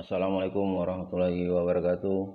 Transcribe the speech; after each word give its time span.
Assalamualaikum 0.00 0.80
warahmatullahi 0.80 1.44
wabarakatuh. 1.52 2.32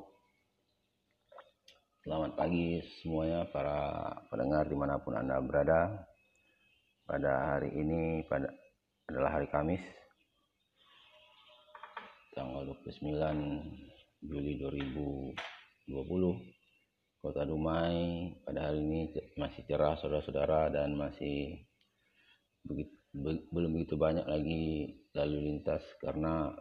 Selamat 2.05 2.37
pagi 2.37 2.77
semuanya 3.01 3.41
para 3.49 4.05
pendengar 4.29 4.69
di 4.69 4.77
mana 4.77 5.01
pun 5.01 5.17
anda 5.17 5.41
berada. 5.41 6.05
Pada 7.09 7.57
hari 7.57 7.73
ini 7.73 8.21
pada 8.29 8.53
adalah 9.09 9.41
hari 9.41 9.49
Kamis, 9.49 9.81
tanggal 12.37 12.69
29 12.85 13.33
Juli 14.29 14.61
2020. 14.61 15.33
Kota 17.25 17.49
Dumai 17.49 18.29
pada 18.45 18.69
hari 18.69 18.77
ini 18.77 19.09
masih 19.41 19.65
cerah 19.65 19.97
saudara-saudara 19.97 20.69
dan 20.69 20.93
masih 20.93 21.65
begitu, 22.61 22.93
be, 23.09 23.41
belum 23.49 23.73
begitu 23.73 23.97
banyak 23.97 24.29
lagi 24.29 24.93
lalu 25.17 25.49
lintas 25.49 25.81
karena 25.97 26.53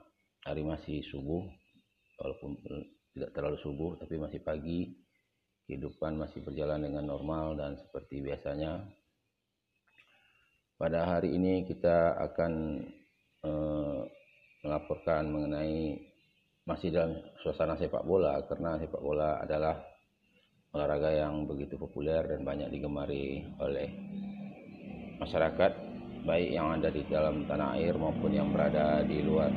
hari 0.44 0.62
masih 0.62 1.00
subuh 1.08 1.42
walaupun 2.20 2.60
tidak 3.16 3.30
terlalu 3.32 3.58
subuh 3.64 3.90
tapi 3.96 4.20
masih 4.20 4.40
pagi. 4.44 4.92
Kehidupan 5.64 6.20
masih 6.20 6.44
berjalan 6.44 6.84
dengan 6.84 7.08
normal 7.08 7.56
dan 7.56 7.80
seperti 7.80 8.20
biasanya. 8.20 8.84
Pada 10.76 11.08
hari 11.08 11.32
ini 11.32 11.64
kita 11.64 12.20
akan 12.20 12.84
eh, 13.40 14.00
melaporkan 14.60 15.24
mengenai 15.32 15.96
masih 16.68 16.92
dalam 16.92 17.16
suasana 17.40 17.80
sepak 17.80 18.04
bola 18.04 18.44
karena 18.44 18.76
sepak 18.76 19.00
bola 19.00 19.40
adalah 19.40 19.80
olahraga 20.76 21.12
yang 21.12 21.48
begitu 21.48 21.80
populer 21.80 22.24
dan 22.28 22.44
banyak 22.44 22.68
digemari 22.68 23.48
oleh 23.56 23.88
masyarakat 25.16 25.72
baik 26.24 26.50
yang 26.52 26.76
ada 26.76 26.88
di 26.92 27.04
dalam 27.08 27.44
tanah 27.48 27.76
air 27.76 27.96
maupun 27.96 28.32
yang 28.32 28.48
berada 28.52 29.00
di 29.04 29.20
luar 29.20 29.52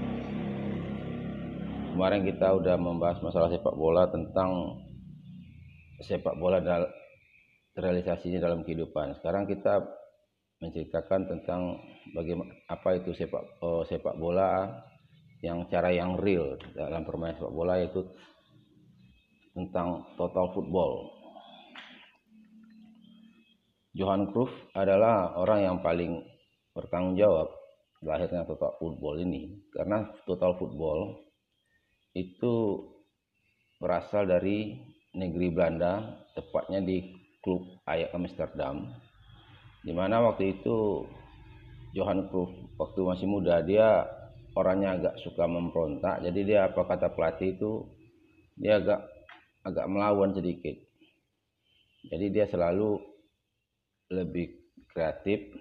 kemarin 1.97 2.29
kita 2.29 2.53
udah 2.53 2.77
membahas 2.77 3.17
masalah 3.25 3.49
sepak 3.49 3.73
bola 3.73 4.05
tentang 4.05 4.77
sepak 5.97 6.37
bola 6.37 6.61
dan 6.61 6.85
realisasinya 7.73 8.37
dalam 8.37 8.61
kehidupan. 8.61 9.17
Sekarang 9.17 9.49
kita 9.49 9.81
menceritakan 10.61 11.25
tentang 11.25 11.81
bagaimana 12.13 12.53
apa 12.69 13.01
itu 13.01 13.17
sepak 13.17 13.41
oh, 13.65 13.81
sepak 13.89 14.13
bola 14.13 14.69
yang 15.41 15.65
cara 15.73 15.89
yang 15.89 16.21
real 16.21 16.53
dalam 16.77 17.01
permainan 17.01 17.41
sepak 17.41 17.49
bola 17.57 17.81
yaitu 17.81 18.05
tentang 19.57 20.05
total 20.21 20.53
football. 20.53 21.17
Johan 23.97 24.29
Cruyff 24.29 24.53
adalah 24.77 25.33
orang 25.33 25.65
yang 25.65 25.77
paling 25.81 26.21
bertanggung 26.77 27.17
jawab 27.17 27.49
lahirnya 28.05 28.45
total 28.45 28.77
football 28.77 29.17
ini 29.17 29.57
karena 29.73 30.05
total 30.29 30.53
football 30.61 31.25
itu 32.17 32.81
berasal 33.77 34.25
dari 34.25 34.73
negeri 35.13 35.53
Belanda, 35.53 36.25
tepatnya 36.33 36.81
di 36.81 37.13
klub 37.45 37.61
Ajax 37.85 38.09
Amsterdam. 38.17 38.89
Di 39.85 39.93
mana 39.93 40.25
waktu 40.25 40.57
itu 40.57 41.05
Johan 41.93 42.27
Cruyff 42.27 42.51
waktu 42.75 42.99
masih 43.05 43.27
muda 43.29 43.61
dia 43.63 44.03
orangnya 44.57 44.97
agak 44.97 45.15
suka 45.21 45.45
memberontak. 45.45 46.25
Jadi 46.25 46.39
dia 46.43 46.67
apa 46.67 46.81
kata 46.83 47.13
pelatih 47.13 47.55
itu 47.55 47.85
dia 48.57 48.81
agak 48.81 49.05
agak 49.63 49.85
melawan 49.85 50.33
sedikit. 50.33 50.75
Jadi 52.07 52.25
dia 52.33 52.45
selalu 52.49 52.97
lebih 54.09 54.71
kreatif, 54.89 55.53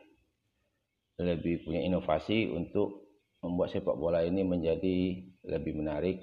lebih 1.19 1.67
punya 1.67 1.83
inovasi 1.85 2.49
untuk 2.49 3.07
membuat 3.43 3.75
sepak 3.75 3.97
bola 3.99 4.23
ini 4.23 4.43
menjadi 4.43 5.23
lebih 5.47 5.73
menarik 5.79 6.19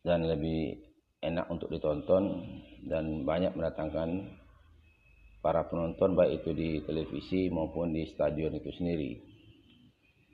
dan 0.00 0.24
lebih 0.24 0.80
enak 1.20 1.46
untuk 1.52 1.68
ditonton 1.68 2.44
dan 2.88 3.24
banyak 3.28 3.52
mendatangkan 3.52 4.40
para 5.40 5.68
penonton 5.68 6.16
baik 6.16 6.44
itu 6.44 6.50
di 6.52 6.70
televisi 6.84 7.48
maupun 7.48 7.92
di 7.92 8.08
stadion 8.08 8.56
itu 8.56 8.72
sendiri. 8.72 9.12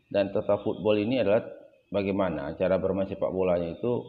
Dan 0.07 0.31
total 0.31 0.63
football 0.63 0.99
ini 1.03 1.23
adalah 1.23 1.43
bagaimana 1.91 2.55
cara 2.55 2.79
bermain 2.79 3.11
sepak 3.11 3.31
bolanya 3.31 3.75
itu 3.75 4.03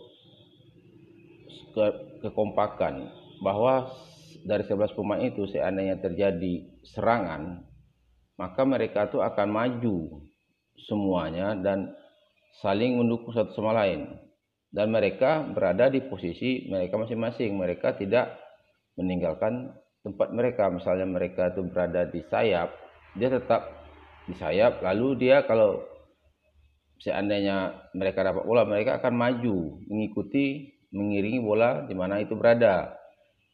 ke 1.74 1.86
kekompakan 2.26 3.10
bahwa 3.42 3.90
dari 4.46 4.66
11 4.66 4.98
pemain 4.98 5.22
itu 5.22 5.46
seandainya 5.50 6.02
terjadi 6.02 6.66
serangan 6.82 7.66
maka 8.38 8.62
mereka 8.66 9.10
itu 9.10 9.22
akan 9.22 9.50
maju 9.50 9.98
semuanya 10.86 11.58
dan 11.58 11.94
saling 12.62 12.98
mendukung 12.98 13.34
satu 13.34 13.54
sama 13.54 13.78
lain 13.78 14.27
dan 14.72 14.92
mereka 14.92 15.48
berada 15.48 15.88
di 15.88 16.04
posisi 16.04 16.68
mereka 16.68 17.00
masing-masing. 17.00 17.56
Mereka 17.56 17.96
tidak 18.00 18.36
meninggalkan 19.00 19.72
tempat 20.04 20.32
mereka. 20.36 20.68
Misalnya 20.68 21.08
mereka 21.08 21.52
itu 21.52 21.64
berada 21.68 22.08
di 22.08 22.22
sayap, 22.28 22.70
dia 23.16 23.30
tetap 23.32 23.68
di 24.28 24.36
sayap. 24.36 24.84
Lalu 24.84 25.28
dia 25.28 25.48
kalau 25.48 25.84
seandainya 27.00 27.90
mereka 27.96 28.26
dapat 28.26 28.44
bola, 28.44 28.68
mereka 28.68 29.00
akan 29.00 29.14
maju 29.16 29.82
mengikuti 29.88 30.76
mengiringi 30.92 31.40
bola 31.40 31.86
di 31.88 31.96
mana 31.96 32.20
itu 32.20 32.36
berada. 32.36 32.96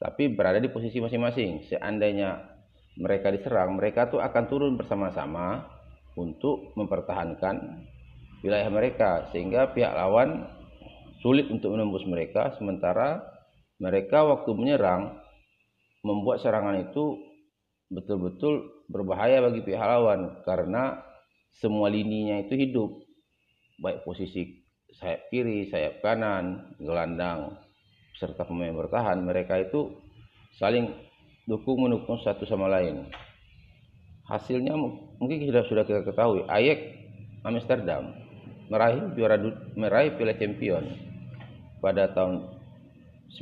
Tapi 0.01 0.33
berada 0.33 0.59
di 0.59 0.67
posisi 0.67 0.99
masing-masing. 0.99 1.69
Seandainya 1.71 2.53
mereka 2.99 3.33
diserang, 3.33 3.79
mereka 3.79 4.11
tuh 4.11 4.19
akan 4.21 4.43
turun 4.51 4.73
bersama-sama 4.75 5.65
untuk 6.13 6.75
mempertahankan 6.77 7.87
wilayah 8.45 8.69
mereka 8.69 9.31
sehingga 9.31 9.71
pihak 9.71 9.95
lawan 9.95 10.45
sulit 11.23 11.47
untuk 11.47 11.71
menembus 11.71 12.03
mereka 12.03 12.51
sementara 12.59 13.23
mereka 13.79 14.27
waktu 14.27 14.51
menyerang 14.51 15.15
membuat 16.03 16.43
serangan 16.43 16.83
itu 16.83 17.15
betul-betul 17.87 18.83
berbahaya 18.91 19.39
bagi 19.39 19.63
pihak 19.63 19.79
lawan 19.79 20.43
karena 20.43 20.99
semua 21.55 21.87
lininya 21.87 22.43
itu 22.43 22.59
hidup 22.59 22.91
baik 23.79 24.03
posisi 24.03 24.63
sayap 24.99 25.31
kiri, 25.31 25.71
sayap 25.71 26.03
kanan, 26.03 26.75
gelandang 26.77 27.55
serta 28.19 28.45
pemain 28.45 28.75
bertahan 28.75 29.17
mereka 29.23 29.57
itu 29.57 29.95
saling 30.59 30.91
dukung 31.49 31.87
mendukung 31.87 32.21
satu 32.21 32.45
sama 32.45 32.69
lain. 32.69 33.09
Hasilnya 34.29 34.75
mungkin 35.19 35.43
sudah 35.43 35.63
sudah 35.67 35.83
kita 35.83 36.01
ketahui 36.07 36.45
Ajax 36.47 36.79
Amsterdam 37.43 38.15
meraih 38.71 39.11
juara 39.17 39.35
meraih 39.75 40.15
Piala 40.15 40.39
Champion 40.39 41.12
pada 41.83 42.15
tahun 42.15 42.47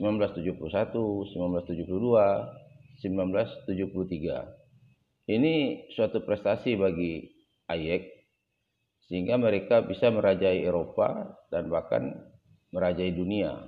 1971, 0.02 0.58
1972, 0.58 3.06
1973. 3.06 5.30
Ini 5.30 5.54
suatu 5.94 6.26
prestasi 6.26 6.74
bagi 6.74 7.30
Ajax 7.70 8.10
sehingga 9.06 9.38
mereka 9.38 9.86
bisa 9.86 10.10
merajai 10.10 10.66
Eropa 10.66 11.38
dan 11.54 11.70
bahkan 11.70 12.18
merajai 12.74 13.14
dunia 13.14 13.62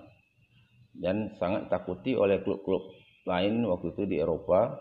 dan 0.98 1.38
sangat 1.38 1.70
takuti 1.70 2.18
oleh 2.18 2.42
klub-klub 2.42 2.82
lain 3.30 3.62
waktu 3.70 3.94
itu 3.94 4.10
di 4.10 4.18
Eropa 4.18 4.74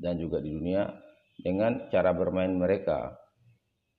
dan 0.00 0.16
juga 0.16 0.40
di 0.40 0.56
dunia 0.56 0.88
dengan 1.36 1.92
cara 1.92 2.16
bermain 2.16 2.56
mereka. 2.56 3.12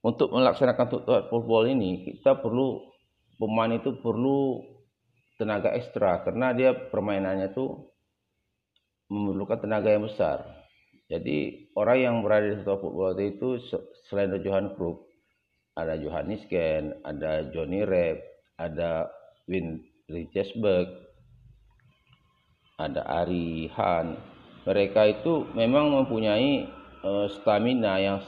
Untuk 0.01 0.33
melaksanakan 0.33 1.05
football 1.29 1.69
ini 1.69 2.01
kita 2.07 2.41
perlu 2.41 2.81
pemain 3.37 3.75
itu 3.75 3.91
perlu 4.01 4.76
tenaga 5.37 5.73
ekstra 5.77 6.25
karena 6.25 6.51
dia 6.51 6.73
permainannya 6.73 7.53
itu 7.53 7.65
memerlukan 9.07 9.63
tenaga 9.63 9.93
yang 9.93 10.03
besar. 10.03 10.43
Jadi 11.07 11.71
orang 11.79 11.97
yang 12.03 12.15
berada 12.19 12.51
di 12.51 12.59
sebuah 12.59 12.79
football 12.83 13.15
itu 13.15 13.49
selain 14.11 14.27
dari 14.27 14.43
Johan 14.43 14.75
Cruyff, 14.75 14.99
ada 15.79 15.95
Johannes 15.95 16.43
Ken, 16.51 16.91
ada 17.07 17.47
Johnny 17.55 17.87
Rep, 17.87 18.19
ada 18.59 19.07
Win 19.47 19.79
Richesberg, 20.11 20.91
ada 22.75 23.07
Ari 23.07 23.71
Han. 23.79 24.19
Mereka 24.67 25.01
itu 25.15 25.47
memang 25.55 25.95
mempunyai 25.95 26.67
uh, 27.07 27.31
stamina 27.39 28.03
yang 28.03 28.19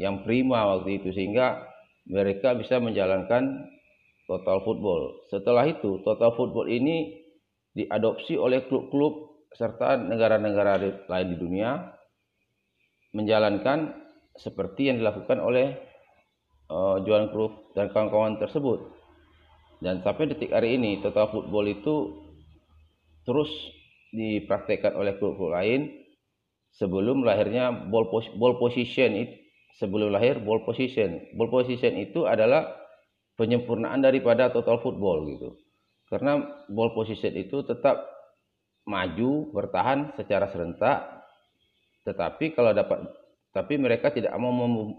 yang 0.00 0.24
prima 0.24 0.64
waktu 0.74 0.96
itu 1.02 1.12
sehingga 1.12 1.60
mereka 2.08 2.56
bisa 2.56 2.80
menjalankan 2.80 3.68
total 4.24 4.64
football. 4.64 5.28
Setelah 5.28 5.64
itu, 5.68 6.00
total 6.04 6.32
football 6.36 6.68
ini 6.68 7.24
diadopsi 7.74 8.38
oleh 8.38 8.64
klub-klub 8.70 9.44
serta 9.54 10.00
negara-negara 10.00 11.06
lain 11.06 11.28
di 11.30 11.36
dunia 11.38 11.94
menjalankan 13.14 13.94
seperti 14.34 14.90
yang 14.90 14.98
dilakukan 14.98 15.38
oleh 15.38 15.78
uh, 16.66 16.98
Johan 17.06 17.30
Cruyff 17.30 17.70
dan 17.78 17.90
kawan-kawan 17.94 18.42
tersebut. 18.42 18.90
Dan 19.78 20.02
sampai 20.02 20.32
detik 20.32 20.50
hari 20.50 20.74
ini, 20.74 20.98
total 20.98 21.30
football 21.30 21.66
itu 21.70 22.24
terus 23.22 23.50
dipraktekkan 24.10 24.94
oleh 24.98 25.14
klub-klub 25.18 25.54
lain 25.54 25.90
sebelum 26.74 27.22
lahirnya 27.22 27.70
ball, 27.70 28.10
pos 28.10 28.26
ball 28.34 28.58
position 28.58 29.14
sebelum 29.78 30.14
lahir 30.14 30.42
ball 30.42 30.62
position. 30.66 31.22
Ball 31.34 31.50
position 31.50 31.98
itu 31.98 32.26
adalah 32.26 32.83
penyempurnaan 33.34 34.00
daripada 34.02 34.50
total 34.50 34.78
football 34.80 35.26
gitu. 35.30 35.58
Karena 36.10 36.38
ball 36.70 36.94
position 36.94 37.34
itu 37.34 37.66
tetap 37.66 38.06
maju 38.84 39.48
bertahan 39.50 40.12
secara 40.14 40.52
serentak 40.52 41.14
tetapi 42.04 42.52
kalau 42.52 42.76
dapat 42.76 43.00
tapi 43.54 43.80
mereka 43.80 44.12
tidak 44.12 44.34
mau 44.36 44.52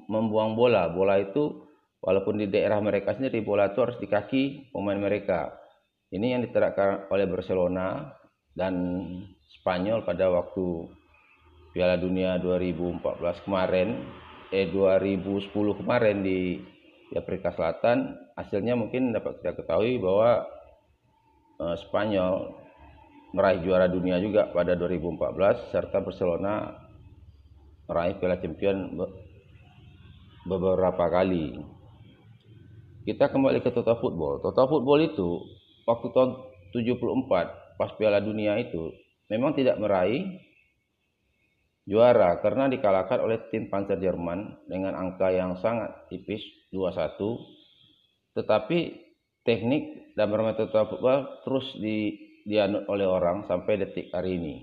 membuang 0.09 0.57
bola. 0.57 0.89
Bola 0.89 1.21
itu 1.21 1.67
walaupun 2.01 2.41
di 2.41 2.47
daerah 2.49 2.81
mereka 2.81 3.13
sendiri 3.13 3.43
bola 3.45 3.69
itu 3.69 3.79
harus 3.83 3.97
di 4.01 4.07
kaki 4.09 4.73
pemain 4.73 4.97
mereka. 4.97 5.53
Ini 6.09 6.37
yang 6.37 6.41
diterapkan 6.47 7.11
oleh 7.11 7.27
Barcelona 7.27 8.15
dan 8.55 8.73
Spanyol 9.59 10.07
pada 10.07 10.31
waktu 10.31 10.87
Piala 11.75 11.99
Dunia 11.99 12.39
2014 12.39 13.43
kemarin, 13.43 13.99
eh 14.55 14.71
2010 14.71 15.51
kemarin 15.51 16.23
di 16.23 16.63
Afrika 17.13 17.53
Selatan, 17.53 18.17
hasilnya 18.33 18.73
mungkin 18.73 19.13
dapat 19.13 19.37
kita 19.43 19.53
ketahui 19.61 20.01
bahwa 20.01 20.49
eh, 21.61 21.75
Spanyol 21.85 22.65
meraih 23.35 23.61
juara 23.61 23.91
dunia 23.91 24.17
juga 24.23 24.47
pada 24.49 24.73
2014 24.79 25.75
serta 25.75 25.99
Barcelona 25.99 26.71
meraih 27.85 28.15
Piala 28.17 28.39
Champion 28.39 28.95
beberapa 30.47 31.05
kali. 31.11 31.59
Kita 33.05 33.29
kembali 33.29 33.61
ke 33.61 33.69
total 33.69 34.01
football. 34.01 34.41
Total 34.41 34.65
football 34.65 34.99
itu 35.05 35.29
waktu 35.85 36.07
tahun 36.09 36.29
74 36.73 37.77
pas 37.77 37.91
Piala 37.99 38.23
Dunia 38.23 38.57
itu 38.57 38.89
memang 39.29 39.53
tidak 39.53 39.77
meraih 39.77 40.25
juara 41.85 42.41
karena 42.41 42.65
dikalahkan 42.65 43.21
oleh 43.21 43.45
tim 43.53 43.69
Panzer 43.69 44.01
Jerman 44.01 44.65
dengan 44.65 44.97
angka 44.97 45.29
yang 45.29 45.57
sangat 45.61 46.09
tipis 46.09 46.41
2-1. 46.73 47.15
Tetapi 48.35 48.79
teknik 49.45 50.13
dan 50.17 50.27
bermain 50.33 50.57
total 50.57 50.89
football 50.89 51.45
terus 51.45 51.67
di 51.77 52.17
dianut 52.45 52.85
oleh 52.89 53.05
orang 53.09 53.45
sampai 53.49 53.81
detik 53.81 54.13
hari 54.13 54.37
ini. 54.37 54.55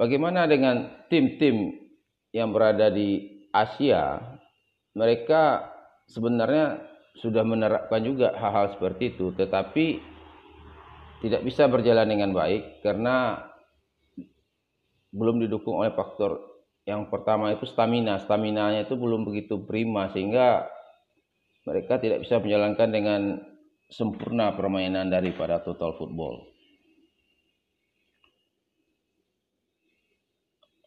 Bagaimana 0.00 0.48
dengan 0.48 1.04
tim-tim 1.12 1.76
yang 2.32 2.52
berada 2.56 2.88
di 2.88 3.44
Asia? 3.52 4.16
Mereka 4.96 5.42
sebenarnya 6.08 6.80
sudah 7.20 7.44
menerapkan 7.44 8.00
juga 8.00 8.32
hal-hal 8.36 8.76
seperti 8.76 9.16
itu, 9.16 9.32
tetapi 9.36 10.00
tidak 11.20 11.44
bisa 11.44 11.68
berjalan 11.68 12.08
dengan 12.08 12.32
baik 12.32 12.80
karena 12.80 13.49
belum 15.10 15.42
didukung 15.42 15.82
oleh 15.82 15.90
faktor 15.94 16.50
yang 16.88 17.12
pertama 17.12 17.52
itu 17.52 17.68
stamina. 17.68 18.18
Stamina-nya 18.22 18.88
itu 18.88 18.96
belum 18.96 19.28
begitu 19.28 19.60
prima 19.62 20.08
sehingga 20.10 20.66
mereka 21.68 22.00
tidak 22.00 22.24
bisa 22.24 22.40
menjalankan 22.40 22.88
dengan 22.88 23.20
sempurna 23.90 24.54
permainan 24.54 25.12
daripada 25.12 25.60
total 25.60 25.94
football. 25.98 26.48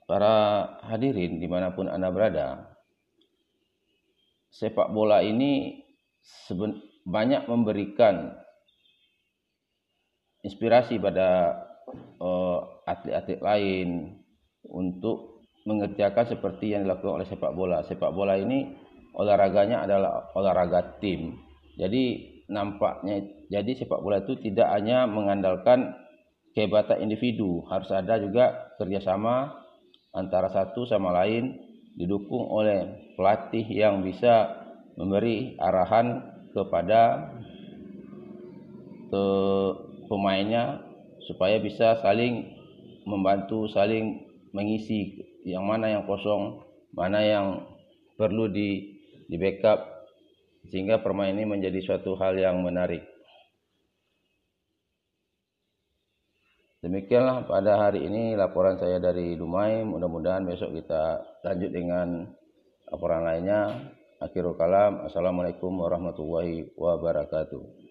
Para 0.04 0.68
hadirin 0.84 1.40
di 1.40 1.48
mana 1.48 1.72
pun 1.72 1.88
Anda 1.88 2.12
berada, 2.12 2.76
sepak 4.52 4.92
bola 4.92 5.24
ini 5.24 5.80
banyak 7.08 7.48
memberikan 7.48 8.36
inspirasi 10.44 11.00
pada 11.00 11.56
eh, 12.20 12.60
atlet-atlet 12.84 13.40
lain 13.40 14.20
untuk 14.68 15.46
mengerjakan 15.64 16.28
seperti 16.28 16.76
yang 16.76 16.84
dilakukan 16.84 17.24
oleh 17.24 17.28
sepak 17.28 17.52
bola. 17.56 17.84
Sepak 17.88 18.12
bola 18.12 18.36
ini 18.36 18.72
olahraganya 19.16 19.88
adalah 19.88 20.32
olahraga 20.36 21.00
tim. 21.00 21.40
Jadi 21.80 22.34
nampaknya 22.52 23.24
jadi 23.48 23.72
sepak 23.84 24.04
bola 24.04 24.22
itu 24.22 24.36
tidak 24.40 24.68
hanya 24.76 25.08
mengandalkan 25.08 25.96
kehebatan 26.54 27.02
individu, 27.02 27.66
harus 27.66 27.90
ada 27.90 28.22
juga 28.22 28.76
kerjasama 28.78 29.58
antara 30.14 30.54
satu 30.54 30.86
sama 30.86 31.10
lain 31.10 31.58
didukung 31.98 32.46
oleh 32.46 33.14
pelatih 33.18 33.66
yang 33.66 34.06
bisa 34.06 34.62
memberi 34.94 35.58
arahan 35.58 36.22
kepada 36.54 37.34
ke 39.10 39.26
pemainnya 40.06 40.82
supaya 41.26 41.58
bisa 41.58 41.98
saling 42.06 42.63
membantu 43.04 43.70
saling 43.72 44.24
mengisi 44.54 45.20
yang 45.44 45.66
mana 45.66 45.92
yang 45.92 46.04
kosong 46.08 46.64
mana 46.94 47.20
yang 47.24 47.48
perlu 48.16 48.48
di 48.48 49.00
di 49.28 49.36
backup 49.40 49.84
sehingga 50.70 51.02
permainan 51.02 51.44
ini 51.44 51.46
menjadi 51.50 51.80
suatu 51.84 52.16
hal 52.16 52.38
yang 52.38 52.62
menarik 52.62 53.04
Demikianlah 56.84 57.48
pada 57.48 57.80
hari 57.80 58.04
ini 58.12 58.36
laporan 58.36 58.76
saya 58.76 59.00
dari 59.00 59.40
Dumai. 59.40 59.88
Mudah-mudahan 59.88 60.44
besok 60.44 60.76
kita 60.76 61.24
lanjut 61.40 61.72
dengan 61.72 62.28
laporan 62.92 63.24
lainnya. 63.24 63.88
Akhirul 64.20 64.60
kalam. 64.60 65.08
Assalamualaikum 65.08 65.72
warahmatullahi 65.80 66.76
wabarakatuh. 66.76 67.83